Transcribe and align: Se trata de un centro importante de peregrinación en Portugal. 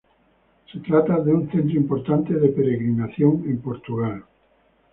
Se 0.71 0.79
trata 0.79 1.19
de 1.23 1.31
un 1.31 1.47
centro 1.51 1.77
importante 1.77 2.33
de 2.33 2.47
peregrinación 2.49 3.43
en 3.45 3.61
Portugal. 3.61 4.23